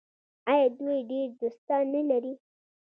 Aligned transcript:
آیا 0.51 0.67
دوی 0.77 0.97
ډیر 1.09 1.27
دوستان 1.41 1.83
نلري؟ 1.93 2.33